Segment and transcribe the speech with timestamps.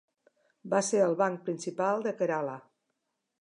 [0.73, 2.57] Va ser el banc principal de Kerala.